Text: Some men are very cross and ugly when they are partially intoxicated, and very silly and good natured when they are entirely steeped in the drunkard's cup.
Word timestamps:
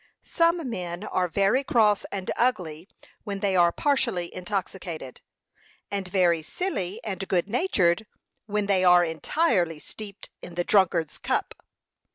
Some 0.25 0.67
men 0.67 1.03
are 1.03 1.27
very 1.27 1.63
cross 1.63 2.05
and 2.11 2.31
ugly 2.35 2.87
when 3.23 3.39
they 3.41 3.55
are 3.55 3.71
partially 3.71 4.33
intoxicated, 4.33 5.21
and 5.91 6.07
very 6.07 6.41
silly 6.41 6.99
and 7.03 7.27
good 7.27 7.47
natured 7.47 8.07
when 8.47 8.65
they 8.65 8.83
are 8.83 9.05
entirely 9.05 9.77
steeped 9.77 10.31
in 10.41 10.55
the 10.55 10.63
drunkard's 10.63 11.19
cup. 11.19 11.53